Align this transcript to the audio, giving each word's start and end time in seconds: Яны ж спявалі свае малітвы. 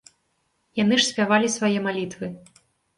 Яны 0.81 0.95
ж 1.01 1.07
спявалі 1.11 1.55
свае 1.59 1.73
малітвы. 1.87 2.27